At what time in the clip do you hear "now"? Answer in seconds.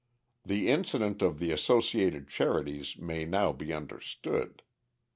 3.23-3.53